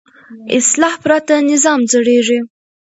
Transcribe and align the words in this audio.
اصلاح 0.57 0.93
پرته 1.03 1.33
نظام 1.51 1.79
زړېږي 1.91 2.39